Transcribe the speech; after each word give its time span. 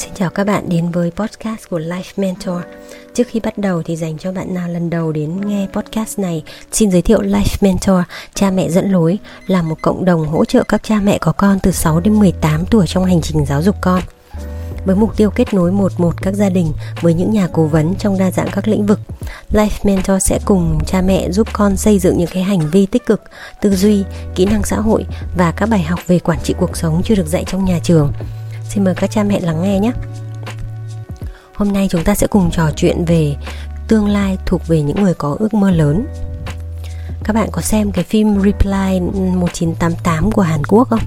Xin 0.00 0.14
chào 0.14 0.30
các 0.30 0.44
bạn 0.46 0.68
đến 0.68 0.90
với 0.90 1.10
podcast 1.10 1.68
của 1.70 1.78
Life 1.78 2.12
Mentor. 2.16 2.56
Trước 3.14 3.24
khi 3.28 3.40
bắt 3.40 3.58
đầu 3.58 3.82
thì 3.82 3.96
dành 3.96 4.18
cho 4.18 4.32
bạn 4.32 4.54
nào 4.54 4.68
lần 4.68 4.90
đầu 4.90 5.12
đến 5.12 5.40
nghe 5.40 5.66
podcast 5.72 6.18
này, 6.18 6.42
xin 6.72 6.90
giới 6.90 7.02
thiệu 7.02 7.22
Life 7.22 7.56
Mentor, 7.60 7.98
cha 8.34 8.50
mẹ 8.50 8.70
dẫn 8.70 8.90
lối 8.92 9.18
là 9.46 9.62
một 9.62 9.74
cộng 9.82 10.04
đồng 10.04 10.26
hỗ 10.26 10.44
trợ 10.44 10.62
các 10.68 10.82
cha 10.82 11.00
mẹ 11.02 11.18
có 11.18 11.32
con 11.32 11.58
từ 11.62 11.70
6 11.70 12.00
đến 12.00 12.14
18 12.14 12.66
tuổi 12.66 12.86
trong 12.86 13.04
hành 13.04 13.20
trình 13.22 13.46
giáo 13.46 13.62
dục 13.62 13.76
con. 13.80 14.02
Với 14.84 14.96
mục 14.96 15.16
tiêu 15.16 15.30
kết 15.30 15.54
nối 15.54 15.72
một 15.72 15.92
một 16.00 16.22
các 16.22 16.34
gia 16.34 16.48
đình 16.48 16.72
với 17.00 17.14
những 17.14 17.32
nhà 17.32 17.48
cố 17.52 17.64
vấn 17.66 17.94
trong 17.94 18.18
đa 18.18 18.30
dạng 18.30 18.48
các 18.52 18.68
lĩnh 18.68 18.86
vực, 18.86 19.00
Life 19.52 19.78
Mentor 19.84 20.22
sẽ 20.22 20.38
cùng 20.44 20.78
cha 20.86 21.00
mẹ 21.00 21.30
giúp 21.30 21.48
con 21.52 21.76
xây 21.76 21.98
dựng 21.98 22.18
những 22.18 22.30
cái 22.32 22.42
hành 22.42 22.70
vi 22.70 22.86
tích 22.86 23.06
cực, 23.06 23.22
tư 23.60 23.76
duy, 23.76 24.04
kỹ 24.34 24.44
năng 24.44 24.64
xã 24.64 24.76
hội 24.76 25.06
và 25.36 25.50
các 25.50 25.68
bài 25.68 25.82
học 25.82 26.00
về 26.06 26.18
quản 26.18 26.38
trị 26.42 26.54
cuộc 26.58 26.76
sống 26.76 27.02
chưa 27.04 27.14
được 27.14 27.26
dạy 27.26 27.44
trong 27.46 27.64
nhà 27.64 27.78
trường 27.82 28.12
Xin 28.70 28.84
mời 28.84 28.94
các 28.94 29.10
cha 29.10 29.22
mẹ 29.22 29.40
lắng 29.40 29.62
nghe 29.62 29.78
nhé. 29.78 29.92
Hôm 31.54 31.72
nay 31.72 31.88
chúng 31.90 32.04
ta 32.04 32.14
sẽ 32.14 32.26
cùng 32.26 32.50
trò 32.50 32.70
chuyện 32.76 33.04
về 33.04 33.36
tương 33.88 34.08
lai 34.08 34.38
thuộc 34.46 34.66
về 34.66 34.82
những 34.82 35.02
người 35.02 35.14
có 35.14 35.36
ước 35.38 35.54
mơ 35.54 35.70
lớn. 35.70 36.06
Các 37.24 37.32
bạn 37.32 37.48
có 37.52 37.60
xem 37.60 37.92
cái 37.92 38.04
phim 38.04 38.40
Reply 38.42 39.00
1988 39.00 40.32
của 40.32 40.42
Hàn 40.42 40.64
Quốc 40.64 40.88
không? 40.88 41.00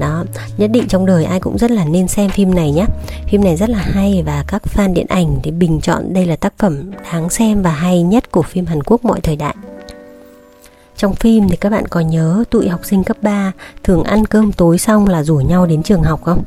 Đó, 0.00 0.24
nhất 0.56 0.70
định 0.70 0.88
trong 0.88 1.06
đời 1.06 1.24
ai 1.24 1.40
cũng 1.40 1.58
rất 1.58 1.70
là 1.70 1.84
nên 1.84 2.08
xem 2.08 2.30
phim 2.30 2.54
này 2.54 2.72
nhé. 2.72 2.86
Phim 3.28 3.44
này 3.44 3.56
rất 3.56 3.70
là 3.70 3.78
hay 3.78 4.22
và 4.26 4.44
các 4.48 4.62
fan 4.74 4.94
điện 4.94 5.06
ảnh 5.08 5.40
thì 5.42 5.50
bình 5.50 5.80
chọn 5.80 6.12
đây 6.12 6.26
là 6.26 6.36
tác 6.36 6.52
phẩm 6.58 6.90
đáng 7.12 7.30
xem 7.30 7.62
và 7.62 7.70
hay 7.70 8.02
nhất 8.02 8.30
của 8.30 8.42
phim 8.42 8.66
Hàn 8.66 8.82
Quốc 8.82 9.04
mọi 9.04 9.20
thời 9.20 9.36
đại. 9.36 9.54
Trong 10.96 11.14
phim 11.14 11.48
thì 11.48 11.56
các 11.56 11.70
bạn 11.70 11.88
có 11.88 12.00
nhớ 12.00 12.44
tụi 12.50 12.68
học 12.68 12.80
sinh 12.84 13.04
cấp 13.04 13.16
3 13.22 13.52
thường 13.82 14.02
ăn 14.02 14.26
cơm 14.26 14.52
tối 14.52 14.78
xong 14.78 15.08
là 15.08 15.22
rủ 15.22 15.36
nhau 15.36 15.66
đến 15.66 15.82
trường 15.82 16.02
học 16.02 16.20
không? 16.24 16.44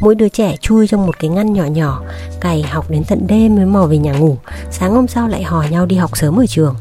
Mỗi 0.00 0.14
đứa 0.14 0.28
trẻ 0.28 0.56
chui 0.60 0.88
trong 0.88 1.06
một 1.06 1.18
cái 1.18 1.30
ngăn 1.30 1.52
nhỏ 1.52 1.64
nhỏ, 1.64 2.02
cày 2.40 2.62
học 2.62 2.90
đến 2.90 3.04
tận 3.04 3.26
đêm 3.26 3.56
mới 3.56 3.66
mò 3.66 3.86
về 3.86 3.98
nhà 3.98 4.12
ngủ. 4.12 4.36
Sáng 4.70 4.92
hôm 4.92 5.08
sau 5.08 5.28
lại 5.28 5.42
hò 5.42 5.62
nhau 5.62 5.86
đi 5.86 5.96
học 5.96 6.16
sớm 6.16 6.40
ở 6.40 6.46
trường. 6.46 6.74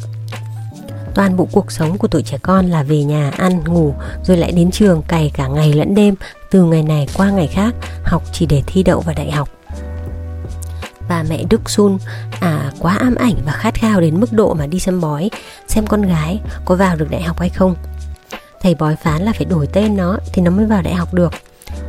Toàn 1.16 1.38
bộ 1.38 1.48
cuộc 1.52 1.72
sống 1.72 1.98
của 1.98 2.08
tuổi 2.08 2.24
trẻ 2.24 2.38
con 2.42 2.70
là 2.70 2.84
về 2.84 3.04
nhà, 3.04 3.32
ăn, 3.38 3.64
ngủ, 3.64 3.94
rồi 4.24 4.38
lại 4.38 4.52
đến 4.52 4.72
trường 4.72 5.02
cày 5.02 5.32
cả 5.34 5.48
ngày 5.48 5.74
lẫn 5.74 5.96
đêm, 5.96 6.16
từ 6.52 6.64
ngày 6.64 6.84
này 6.84 7.08
qua 7.14 7.30
ngày 7.30 7.48
khác, 7.48 7.76
học 8.04 8.24
chỉ 8.32 8.46
để 8.46 8.64
thi 8.68 8.84
đậu 8.84 9.00
vào 9.00 9.16
đại 9.18 9.32
học. 9.32 9.50
Bà 11.10 11.24
mẹ 11.24 11.44
Đức 11.50 11.70
Sun 11.70 11.98
à 12.40 12.72
quá 12.80 12.98
ám 13.00 13.16
ảnh 13.16 13.36
và 13.46 13.52
khát 13.52 13.74
khao 13.74 14.02
đến 14.02 14.20
mức 14.20 14.34
độ 14.34 14.54
mà 14.54 14.68
đi 14.68 14.80
xem 14.80 15.02
bói, 15.02 15.30
xem 15.68 15.88
con 15.88 16.02
gái 16.02 16.40
có 16.66 16.76
vào 16.76 16.96
được 16.96 17.12
đại 17.12 17.22
học 17.22 17.40
hay 17.40 17.50
không. 17.50 17.76
Thầy 18.62 18.76
bói 18.76 18.96
phán 18.96 19.22
là 19.22 19.34
phải 19.34 19.46
đổi 19.46 19.68
tên 19.68 19.98
nó 19.98 20.18
thì 20.34 20.42
nó 20.42 20.52
mới 20.52 20.66
vào 20.66 20.82
đại 20.82 20.94
học 20.94 21.14
được. 21.14 21.34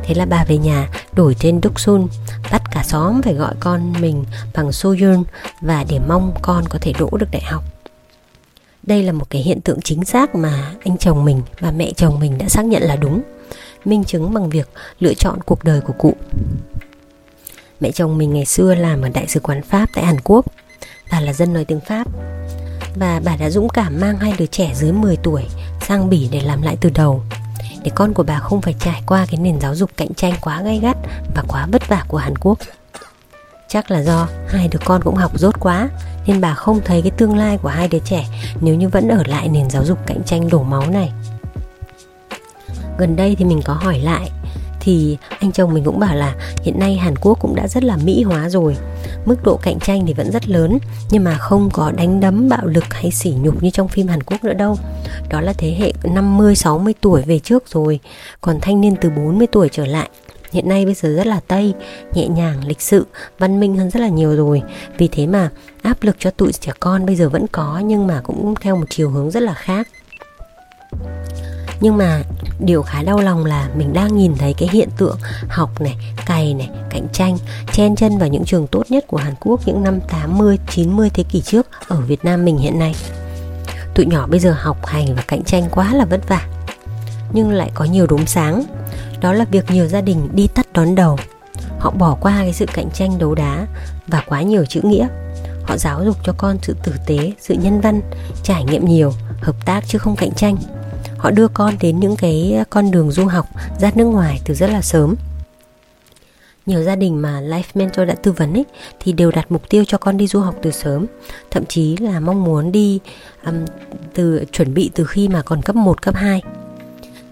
Thế 0.03 0.15
là 0.15 0.25
bà 0.25 0.43
về 0.43 0.57
nhà, 0.57 0.89
đổi 1.13 1.35
tên 1.41 1.61
Đúc 1.61 1.79
Sun, 1.79 2.07
Bắt 2.51 2.61
cả 2.71 2.83
xóm 2.83 3.21
phải 3.21 3.33
gọi 3.33 3.53
con 3.59 3.93
mình 4.01 4.25
bằng 4.53 4.71
Soyun 4.71 5.23
Và 5.61 5.85
để 5.89 5.99
mong 6.07 6.33
con 6.41 6.63
có 6.69 6.79
thể 6.81 6.93
đỗ 6.99 7.09
được 7.19 7.31
đại 7.31 7.41
học. 7.41 7.63
Đây 8.83 9.03
là 9.03 9.11
một 9.11 9.29
cái 9.29 9.41
hiện 9.41 9.61
tượng 9.61 9.81
chính 9.81 10.05
xác 10.05 10.35
mà 10.35 10.71
anh 10.85 10.97
chồng 10.97 11.25
mình 11.25 11.41
và 11.59 11.71
mẹ 11.71 11.91
chồng 11.91 12.19
mình 12.19 12.37
đã 12.37 12.49
xác 12.49 12.65
nhận 12.65 12.83
là 12.83 12.95
đúng, 12.95 13.21
Minh 13.85 14.03
chứng 14.03 14.33
bằng 14.33 14.49
việc 14.49 14.69
lựa 14.99 15.13
chọn 15.13 15.39
cuộc 15.45 15.63
đời 15.63 15.81
của 15.81 15.93
cụ. 15.97 16.13
Mẹ 17.79 17.91
chồng 17.91 18.17
mình 18.17 18.33
ngày 18.33 18.45
xưa 18.45 18.75
làm 18.75 19.01
ở 19.01 19.09
Đại 19.09 19.27
sứ 19.27 19.39
quán 19.39 19.61
Pháp 19.61 19.89
tại 19.93 20.05
Hàn 20.05 20.19
Quốc. 20.23 20.45
Bà 21.11 21.19
là 21.19 21.33
dân 21.33 21.53
nói 21.53 21.65
tiếng 21.65 21.79
Pháp. 21.79 22.07
Và 22.95 23.21
bà 23.25 23.35
đã 23.35 23.49
dũng 23.49 23.69
cảm 23.69 23.99
mang 23.99 24.17
hai 24.17 24.33
đứa 24.37 24.45
trẻ 24.45 24.71
dưới 24.75 24.91
10 24.91 25.17
tuổi 25.17 25.43
sang 25.87 26.09
Bỉ 26.09 26.29
để 26.31 26.41
làm 26.41 26.61
lại 26.61 26.77
từ 26.81 26.89
đầu 26.89 27.23
để 27.83 27.91
con 27.95 28.13
của 28.13 28.23
bà 28.23 28.39
không 28.39 28.61
phải 28.61 28.75
trải 28.79 29.01
qua 29.07 29.25
cái 29.31 29.39
nền 29.39 29.59
giáo 29.59 29.75
dục 29.75 29.91
cạnh 29.97 30.13
tranh 30.13 30.33
quá 30.41 30.61
gay 30.61 30.79
gắt 30.79 30.97
và 31.35 31.43
quá 31.47 31.67
vất 31.71 31.87
vả 31.87 32.05
của 32.07 32.17
Hàn 32.17 32.37
Quốc. 32.37 32.59
Chắc 33.67 33.91
là 33.91 34.03
do 34.03 34.27
hai 34.47 34.67
đứa 34.67 34.79
con 34.85 35.01
cũng 35.03 35.15
học 35.15 35.39
rốt 35.39 35.59
quá, 35.59 35.89
nên 36.27 36.41
bà 36.41 36.53
không 36.53 36.81
thấy 36.85 37.01
cái 37.01 37.11
tương 37.11 37.37
lai 37.37 37.57
của 37.57 37.69
hai 37.69 37.87
đứa 37.87 37.99
trẻ 37.99 38.25
nếu 38.61 38.75
như 38.75 38.89
vẫn 38.89 39.07
ở 39.07 39.23
lại 39.25 39.49
nền 39.49 39.69
giáo 39.69 39.85
dục 39.85 39.97
cạnh 40.05 40.23
tranh 40.25 40.49
đổ 40.49 40.63
máu 40.63 40.89
này. 40.89 41.11
Gần 42.97 43.15
đây 43.15 43.35
thì 43.35 43.45
mình 43.45 43.61
có 43.65 43.73
hỏi 43.73 43.99
lại 43.99 44.31
thì 44.81 45.17
anh 45.39 45.51
chồng 45.51 45.73
mình 45.73 45.83
cũng 45.83 45.99
bảo 45.99 46.15
là 46.15 46.35
hiện 46.63 46.79
nay 46.79 46.95
Hàn 46.95 47.15
Quốc 47.15 47.39
cũng 47.41 47.55
đã 47.55 47.67
rất 47.67 47.83
là 47.83 47.97
mỹ 47.97 48.23
hóa 48.23 48.49
rồi. 48.49 48.77
Mức 49.25 49.43
độ 49.43 49.57
cạnh 49.57 49.79
tranh 49.79 50.05
thì 50.05 50.13
vẫn 50.13 50.31
rất 50.31 50.49
lớn, 50.49 50.77
nhưng 51.09 51.23
mà 51.23 51.37
không 51.37 51.69
có 51.73 51.91
đánh 51.91 52.19
đấm 52.19 52.49
bạo 52.49 52.65
lực 52.65 52.93
hay 52.93 53.11
sỉ 53.11 53.31
nhục 53.31 53.63
như 53.63 53.69
trong 53.69 53.87
phim 53.87 54.07
Hàn 54.07 54.23
Quốc 54.23 54.43
nữa 54.43 54.53
đâu. 54.53 54.77
Đó 55.29 55.41
là 55.41 55.53
thế 55.53 55.75
hệ 55.79 55.93
50 56.03 56.55
60 56.55 56.93
tuổi 57.01 57.21
về 57.21 57.39
trước 57.39 57.63
rồi, 57.67 57.99
còn 58.41 58.59
thanh 58.61 58.81
niên 58.81 58.95
từ 59.01 59.09
40 59.09 59.47
tuổi 59.47 59.69
trở 59.71 59.85
lại. 59.85 60.09
Hiện 60.51 60.69
nay 60.69 60.85
bây 60.85 60.93
giờ 60.93 61.09
rất 61.09 61.27
là 61.27 61.39
tây 61.47 61.73
nhẹ 62.13 62.27
nhàng, 62.27 62.67
lịch 62.67 62.81
sự, 62.81 63.05
văn 63.39 63.59
minh 63.59 63.77
hơn 63.77 63.89
rất 63.89 63.99
là 63.99 64.07
nhiều 64.07 64.35
rồi. 64.35 64.61
Vì 64.97 65.07
thế 65.07 65.27
mà 65.27 65.49
áp 65.81 66.03
lực 66.03 66.15
cho 66.19 66.31
tụi 66.31 66.51
trẻ 66.51 66.71
con 66.79 67.05
bây 67.05 67.15
giờ 67.15 67.29
vẫn 67.29 67.45
có, 67.51 67.81
nhưng 67.85 68.07
mà 68.07 68.21
cũng 68.23 68.55
theo 68.61 68.75
một 68.75 68.85
chiều 68.89 69.09
hướng 69.09 69.31
rất 69.31 69.43
là 69.43 69.53
khác. 69.53 69.87
Nhưng 71.81 71.97
mà 71.97 72.21
điều 72.65 72.81
khá 72.83 73.03
đau 73.03 73.19
lòng 73.19 73.45
là 73.45 73.69
mình 73.75 73.93
đang 73.93 74.17
nhìn 74.17 74.35
thấy 74.37 74.53
cái 74.53 74.69
hiện 74.71 74.89
tượng 74.97 75.17
học 75.47 75.81
này, 75.81 75.95
cày 76.25 76.53
này, 76.53 76.69
cạnh 76.89 77.07
tranh 77.13 77.37
chen 77.71 77.95
chân 77.95 78.17
vào 78.17 78.29
những 78.29 78.45
trường 78.45 78.67
tốt 78.67 78.83
nhất 78.89 79.07
của 79.07 79.17
Hàn 79.17 79.33
Quốc 79.39 79.59
những 79.65 79.83
năm 79.83 79.99
80, 80.09 80.57
90 80.69 81.09
thế 81.09 81.23
kỷ 81.23 81.41
trước 81.41 81.67
ở 81.87 82.01
Việt 82.01 82.25
Nam 82.25 82.45
mình 82.45 82.57
hiện 82.57 82.79
nay. 82.79 82.95
Tụi 83.95 84.05
nhỏ 84.05 84.27
bây 84.27 84.39
giờ 84.39 84.55
học 84.59 84.85
hành 84.85 85.15
và 85.15 85.23
cạnh 85.27 85.43
tranh 85.43 85.63
quá 85.71 85.93
là 85.93 86.05
vất 86.05 86.29
vả. 86.29 86.47
Nhưng 87.33 87.51
lại 87.51 87.71
có 87.73 87.85
nhiều 87.85 88.07
đốm 88.07 88.25
sáng. 88.25 88.63
Đó 89.21 89.33
là 89.33 89.45
việc 89.45 89.71
nhiều 89.71 89.87
gia 89.87 90.01
đình 90.01 90.29
đi 90.33 90.47
tắt 90.47 90.67
đón 90.73 90.95
đầu. 90.95 91.17
Họ 91.79 91.91
bỏ 91.91 92.17
qua 92.21 92.37
cái 92.37 92.53
sự 92.53 92.65
cạnh 92.73 92.91
tranh 92.93 93.17
đấu 93.19 93.35
đá 93.35 93.67
và 94.07 94.23
quá 94.27 94.41
nhiều 94.41 94.65
chữ 94.65 94.81
nghĩa. 94.83 95.07
Họ 95.63 95.77
giáo 95.77 96.03
dục 96.05 96.17
cho 96.23 96.33
con 96.37 96.57
sự 96.61 96.75
tử 96.83 96.93
tế, 97.05 97.31
sự 97.39 97.53
nhân 97.53 97.81
văn, 97.81 98.01
trải 98.43 98.63
nghiệm 98.63 98.85
nhiều, 98.85 99.13
hợp 99.41 99.65
tác 99.65 99.83
chứ 99.87 99.97
không 99.97 100.15
cạnh 100.15 100.31
tranh 100.31 100.57
họ 101.21 101.31
đưa 101.31 101.47
con 101.47 101.73
đến 101.81 101.99
những 101.99 102.15
cái 102.15 102.63
con 102.69 102.91
đường 102.91 103.11
du 103.11 103.25
học 103.25 103.45
ra 103.79 103.91
nước 103.95 104.05
ngoài 104.05 104.41
từ 104.45 104.53
rất 104.53 104.69
là 104.69 104.81
sớm. 104.81 105.15
Nhiều 106.65 106.83
gia 106.83 106.95
đình 106.95 107.21
mà 107.21 107.41
Life 107.41 107.63
Mentor 107.73 108.07
đã 108.07 108.15
tư 108.23 108.31
vấn 108.31 108.53
ấy 108.53 108.65
thì 108.99 109.13
đều 109.13 109.31
đặt 109.31 109.51
mục 109.51 109.69
tiêu 109.69 109.83
cho 109.87 109.97
con 109.97 110.17
đi 110.17 110.27
du 110.27 110.39
học 110.39 110.55
từ 110.61 110.71
sớm, 110.71 111.05
thậm 111.51 111.65
chí 111.65 111.97
là 111.97 112.19
mong 112.19 112.43
muốn 112.43 112.71
đi 112.71 112.99
um, 113.45 113.65
từ 114.13 114.45
chuẩn 114.51 114.73
bị 114.73 114.91
từ 114.95 115.05
khi 115.05 115.27
mà 115.27 115.41
còn 115.41 115.61
cấp 115.61 115.75
1, 115.75 116.01
cấp 116.01 116.15
2. 116.15 116.41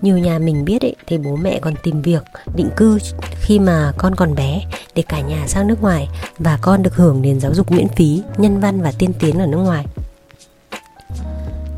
Nhiều 0.02 0.18
nhà 0.18 0.40
mình 0.40 0.66
biết 0.66 0.82
ấy 0.82 0.96
thì 1.08 1.18
bố 1.18 1.36
mẹ 1.36 1.60
còn 1.60 1.74
tìm 1.84 2.02
việc 2.02 2.24
định 2.56 2.70
cư 2.78 2.98
khi 3.42 3.60
mà 3.60 3.94
con 3.98 4.16
còn 4.16 4.36
bé 4.36 4.62
để 4.96 5.04
cả 5.08 5.22
nhà 5.22 5.48
sang 5.48 5.68
nước 5.68 5.82
ngoài 5.82 6.10
và 6.40 6.60
con 6.62 6.84
được 6.84 6.96
hưởng 6.96 7.22
nền 7.22 7.40
giáo 7.40 7.54
dục 7.54 7.72
miễn 7.72 7.88
phí, 7.88 8.22
nhân 8.38 8.60
văn 8.60 8.82
và 8.82 8.92
tiên 8.92 9.14
tiến 9.20 9.40
ở 9.40 9.46
nước 9.46 9.58
ngoài 9.58 9.86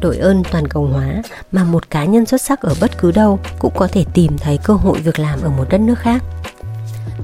đội 0.02 0.18
ơn 0.18 0.44
toàn 0.52 0.68
cầu 0.68 0.86
hóa 0.86 1.22
mà 1.52 1.64
một 1.64 1.90
cá 1.90 2.06
nhân 2.06 2.26
xuất 2.26 2.42
sắc 2.42 2.62
ở 2.62 2.76
bất 2.82 2.98
cứ 2.98 3.12
đâu 3.12 3.40
cũng 3.60 3.74
có 3.76 3.88
thể 3.88 4.06
tìm 4.14 4.38
thấy 4.38 4.58
cơ 4.64 4.74
hội 4.74 5.00
việc 5.00 5.20
làm 5.20 5.42
ở 5.42 5.50
một 5.50 5.66
đất 5.70 5.82
nước 5.82 6.00
khác. 6.00 6.24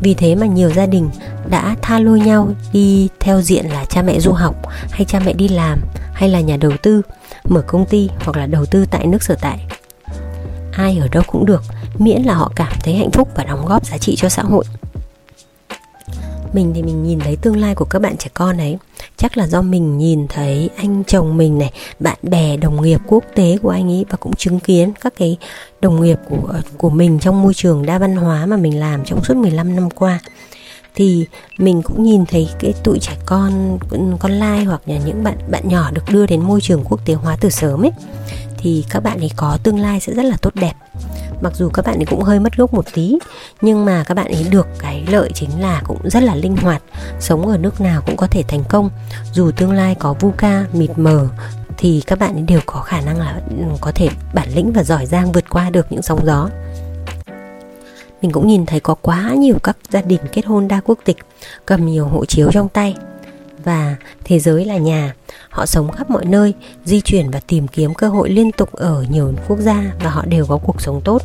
Vì 0.01 0.13
thế 0.13 0.35
mà 0.35 0.45
nhiều 0.45 0.69
gia 0.69 0.85
đình 0.85 1.09
đã 1.49 1.75
tha 1.81 1.99
lôi 1.99 2.19
nhau 2.19 2.49
đi 2.73 3.09
theo 3.19 3.41
diện 3.41 3.65
là 3.65 3.85
cha 3.85 4.01
mẹ 4.01 4.19
du 4.19 4.31
học 4.31 4.55
hay 4.91 5.05
cha 5.05 5.19
mẹ 5.25 5.33
đi 5.33 5.47
làm 5.47 5.79
hay 6.13 6.29
là 6.29 6.39
nhà 6.39 6.57
đầu 6.57 6.71
tư, 6.83 7.01
mở 7.43 7.61
công 7.61 7.85
ty 7.85 8.09
hoặc 8.19 8.37
là 8.37 8.45
đầu 8.45 8.65
tư 8.65 8.85
tại 8.91 9.07
nước 9.07 9.23
sở 9.23 9.35
tại. 9.41 9.67
Ai 10.71 10.97
ở 10.97 11.07
đâu 11.11 11.23
cũng 11.27 11.45
được, 11.45 11.63
miễn 11.97 12.21
là 12.21 12.33
họ 12.33 12.51
cảm 12.55 12.73
thấy 12.83 12.95
hạnh 12.95 13.11
phúc 13.11 13.29
và 13.35 13.43
đóng 13.43 13.65
góp 13.65 13.85
giá 13.85 13.97
trị 13.97 14.15
cho 14.15 14.29
xã 14.29 14.43
hội. 14.43 14.63
Mình 16.53 16.71
thì 16.75 16.83
mình 16.83 17.03
nhìn 17.03 17.19
thấy 17.19 17.35
tương 17.35 17.57
lai 17.57 17.75
của 17.75 17.85
các 17.85 18.01
bạn 18.01 18.17
trẻ 18.17 18.29
con 18.33 18.57
ấy 18.57 18.77
chắc 19.17 19.37
là 19.37 19.47
do 19.47 19.61
mình 19.61 19.97
nhìn 19.97 20.27
thấy 20.27 20.69
anh 20.77 21.03
chồng 21.07 21.37
mình 21.37 21.57
này, 21.57 21.71
bạn 21.99 22.17
bè, 22.21 22.57
đồng 22.57 22.81
nghiệp, 22.81 23.01
quốc 23.07 23.23
tế 23.35 23.57
của 23.61 23.69
anh 23.69 23.89
ấy 23.91 24.05
và 24.09 24.17
cũng 24.17 24.33
chứng 24.33 24.59
kiến 24.59 24.93
các 25.01 25.13
cái 25.17 25.37
đồng 25.81 26.01
nghiệp 26.01 26.17
của 26.29 26.53
của 26.77 26.89
mình 26.89 27.19
trong 27.19 27.41
môi 27.41 27.53
trường 27.53 27.85
đa 27.85 27.99
văn 27.99 28.15
hóa 28.15 28.45
mà 28.45 28.57
mình 28.57 28.79
làm 28.79 29.05
trong 29.05 29.23
suốt 29.23 29.37
15 29.37 29.75
năm 29.75 29.89
qua. 29.89 30.19
Thì 30.95 31.25
mình 31.57 31.81
cũng 31.81 32.03
nhìn 32.03 32.25
thấy 32.25 32.49
cái 32.59 32.73
tụi 32.83 32.99
trẻ 32.99 33.17
con 33.25 33.77
con 34.19 34.31
lai 34.31 34.63
hoặc 34.63 34.81
là 34.85 34.97
những 35.05 35.23
bạn 35.23 35.37
bạn 35.51 35.69
nhỏ 35.69 35.91
được 35.91 36.03
đưa 36.11 36.25
đến 36.25 36.41
môi 36.41 36.61
trường 36.61 36.83
quốc 36.83 37.05
tế 37.05 37.13
hóa 37.13 37.37
từ 37.41 37.49
sớm 37.49 37.85
ấy. 37.85 37.91
Thì 38.57 38.85
các 38.89 39.03
bạn 39.03 39.19
ấy 39.19 39.31
có 39.35 39.57
tương 39.63 39.79
lai 39.79 39.99
sẽ 39.99 40.13
rất 40.13 40.25
là 40.25 40.37
tốt 40.41 40.55
đẹp 40.55 40.73
mặc 41.41 41.55
dù 41.55 41.69
các 41.69 41.85
bạn 41.85 41.99
ấy 41.99 42.05
cũng 42.05 42.21
hơi 42.21 42.39
mất 42.39 42.57
gốc 42.57 42.73
một 42.73 42.85
tí, 42.93 43.17
nhưng 43.61 43.85
mà 43.85 44.03
các 44.03 44.13
bạn 44.13 44.27
ấy 44.27 44.45
được 44.51 44.67
cái 44.79 45.05
lợi 45.11 45.31
chính 45.33 45.61
là 45.61 45.81
cũng 45.85 46.09
rất 46.09 46.23
là 46.23 46.35
linh 46.35 46.57
hoạt, 46.57 46.81
sống 47.19 47.47
ở 47.47 47.57
nước 47.57 47.81
nào 47.81 48.01
cũng 48.05 48.17
có 48.17 48.27
thể 48.27 48.43
thành 48.47 48.63
công. 48.69 48.89
Dù 49.33 49.51
tương 49.51 49.71
lai 49.71 49.95
có 49.99 50.13
vu 50.13 50.31
ca 50.37 50.65
mịt 50.73 50.91
mờ, 50.95 51.27
thì 51.77 52.03
các 52.07 52.19
bạn 52.19 52.33
ấy 52.33 52.41
đều 52.41 52.59
có 52.65 52.81
khả 52.81 53.01
năng 53.01 53.19
là 53.19 53.41
ừ, 53.49 53.55
có 53.81 53.91
thể 53.95 54.09
bản 54.33 54.49
lĩnh 54.55 54.71
và 54.71 54.83
giỏi 54.83 55.05
giang 55.05 55.31
vượt 55.31 55.49
qua 55.49 55.69
được 55.69 55.91
những 55.91 56.01
sóng 56.01 56.25
gió. 56.25 56.49
Mình 58.21 58.31
cũng 58.31 58.47
nhìn 58.47 58.65
thấy 58.65 58.79
có 58.79 58.95
quá 59.01 59.33
nhiều 59.37 59.55
các 59.63 59.77
gia 59.89 60.01
đình 60.01 60.21
kết 60.31 60.45
hôn 60.45 60.67
đa 60.67 60.81
quốc 60.85 60.99
tịch, 61.05 61.17
cầm 61.65 61.85
nhiều 61.85 62.07
hộ 62.07 62.25
chiếu 62.25 62.51
trong 62.51 62.69
tay 62.69 62.95
và 63.63 63.95
thế 64.23 64.39
giới 64.39 64.65
là 64.65 64.77
nhà 64.77 65.13
họ 65.49 65.65
sống 65.65 65.91
khắp 65.91 66.09
mọi 66.09 66.25
nơi 66.25 66.53
di 66.85 67.01
chuyển 67.01 67.31
và 67.31 67.39
tìm 67.47 67.67
kiếm 67.67 67.93
cơ 67.93 68.07
hội 68.07 68.29
liên 68.29 68.51
tục 68.51 68.71
ở 68.73 69.05
nhiều 69.09 69.33
quốc 69.47 69.59
gia 69.59 69.91
và 70.03 70.09
họ 70.09 70.25
đều 70.25 70.45
có 70.45 70.57
cuộc 70.57 70.81
sống 70.81 71.01
tốt 71.01 71.21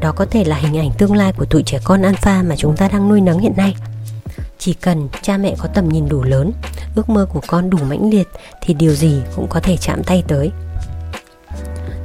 Đó 0.00 0.12
có 0.12 0.26
thể 0.30 0.44
là 0.44 0.56
hình 0.56 0.78
ảnh 0.78 0.90
tương 0.98 1.14
lai 1.14 1.32
của 1.32 1.44
tụi 1.44 1.62
trẻ 1.62 1.78
con 1.84 2.02
alpha 2.02 2.42
mà 2.42 2.56
chúng 2.56 2.76
ta 2.76 2.88
đang 2.88 3.08
nuôi 3.08 3.20
nấng 3.20 3.38
hiện 3.38 3.52
nay. 3.56 3.74
Chỉ 4.58 4.74
cần 4.74 5.08
cha 5.22 5.36
mẹ 5.36 5.54
có 5.58 5.68
tầm 5.74 5.88
nhìn 5.88 6.08
đủ 6.08 6.22
lớn, 6.22 6.52
ước 6.94 7.08
mơ 7.08 7.26
của 7.32 7.40
con 7.46 7.70
đủ 7.70 7.78
mãnh 7.88 8.10
liệt 8.10 8.28
thì 8.60 8.74
điều 8.74 8.94
gì 8.94 9.22
cũng 9.36 9.46
có 9.48 9.60
thể 9.60 9.76
chạm 9.76 10.02
tay 10.04 10.22
tới. 10.28 10.50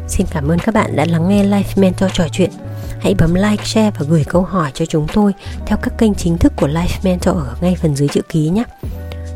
Xin 0.07 0.27
cảm 0.31 0.47
ơn 0.47 0.59
các 0.59 0.75
bạn 0.75 0.95
đã 0.95 1.05
lắng 1.05 1.29
nghe 1.29 1.43
Life 1.43 1.81
Mentor 1.81 2.11
trò 2.13 2.27
chuyện. 2.31 2.51
Hãy 2.99 3.15
bấm 3.15 3.33
like, 3.33 3.63
share 3.65 3.91
và 3.99 4.05
gửi 4.09 4.23
câu 4.23 4.41
hỏi 4.41 4.71
cho 4.73 4.85
chúng 4.85 5.07
tôi 5.13 5.33
theo 5.65 5.77
các 5.81 5.93
kênh 5.97 6.15
chính 6.15 6.37
thức 6.37 6.53
của 6.55 6.67
Life 6.67 6.99
Mentor 7.03 7.35
ở 7.35 7.55
ngay 7.61 7.75
phần 7.81 7.95
dưới 7.95 8.07
chữ 8.07 8.21
ký 8.29 8.49
nhé. 8.49 8.63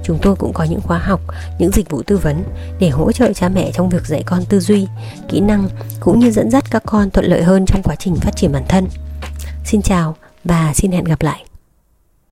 Chúng 0.10 0.20
tôi 0.22 0.36
cũng 0.36 0.54
có 0.54 0.64
những 0.64 0.82
khóa 0.82 0.98
học, 0.98 1.22
những 1.60 1.72
dịch 1.72 1.90
vụ 1.90 2.04
tư 2.04 2.18
vấn 2.18 2.44
để 2.80 2.90
hỗ 2.90 3.12
trợ 3.12 3.34
cha 3.34 3.50
mẹ 3.50 3.72
trong 3.74 3.90
việc 3.90 4.08
dạy 4.08 4.24
con 4.26 4.46
tư 4.46 4.60
duy, 4.60 4.88
kỹ 5.28 5.40
năng 5.40 5.70
cũng 6.00 6.20
như 6.20 6.32
dẫn 6.32 6.52
dắt 6.52 6.64
các 6.72 6.84
con 6.86 7.10
thuận 7.10 7.26
lợi 7.26 7.44
hơn 7.44 7.66
trong 7.66 7.84
quá 7.84 7.96
trình 7.96 8.16
phát 8.16 8.32
triển 8.36 8.52
bản 8.52 8.64
thân. 8.68 8.88
Xin 9.66 9.82
chào 9.82 10.16
và 10.44 10.74
xin 10.74 10.92
hẹn 10.92 11.04
gặp 11.04 11.22
lại. 11.22 11.49